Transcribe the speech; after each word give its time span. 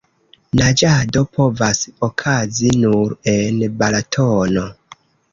Naĝado 0.59 1.21
povas 1.39 1.81
okazi 2.07 2.71
nur 2.85 3.13
en 3.33 3.61
Balatono. 3.83 4.65